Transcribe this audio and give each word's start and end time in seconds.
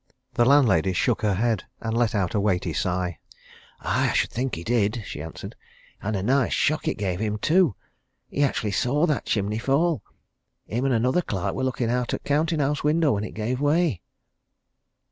The 0.33 0.45
landlady 0.45 0.93
shook 0.93 1.21
her 1.21 1.35
head 1.35 1.65
and 1.79 1.95
let 1.95 2.15
out 2.15 2.33
a 2.33 2.39
weighty 2.39 2.73
sigh. 2.73 3.19
"Aye, 3.81 4.09
I 4.09 4.13
should 4.13 4.31
think 4.31 4.55
he 4.55 4.63
did!" 4.63 5.03
she 5.05 5.21
answered. 5.21 5.55
"And 6.01 6.15
a 6.15 6.23
nice 6.23 6.53
shock 6.53 6.87
it 6.87 6.97
gave 6.97 7.19
him, 7.19 7.37
too! 7.37 7.75
he 8.27 8.41
actually 8.41 8.71
saw 8.71 9.05
that 9.05 9.25
chimney 9.25 9.59
fall 9.59 10.01
him 10.65 10.85
and 10.85 10.93
another 10.95 11.21
clerk 11.21 11.53
were 11.53 11.63
looking 11.63 11.91
out 11.91 12.15
o' 12.15 12.17
the 12.17 12.23
counting 12.23 12.61
house 12.61 12.83
window 12.83 13.11
when 13.11 13.23
it 13.23 13.35
gave 13.35 13.61
way." 13.61 14.01